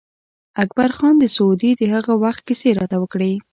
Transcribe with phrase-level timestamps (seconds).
[0.63, 3.33] اکبر خان د سعودي د هغه وخت کیسې راته وکړې.